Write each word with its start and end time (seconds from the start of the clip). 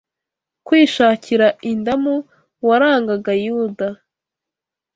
kwishakira 0.67 1.47
indamu 1.71 2.15
warangaga 2.67 3.33
Yuda 3.45 3.87